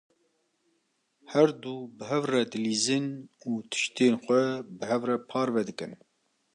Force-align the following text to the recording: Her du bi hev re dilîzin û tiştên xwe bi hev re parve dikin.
Her 1.33 1.49
du 1.61 1.73
bi 1.95 2.03
hev 2.11 2.23
re 2.31 2.41
dilîzin 2.51 3.05
û 3.47 3.49
tiştên 3.71 4.15
xwe 4.23 4.43
bi 4.77 4.83
hev 4.91 5.01
re 5.09 5.17
parve 5.29 5.61
dikin. 5.67 5.91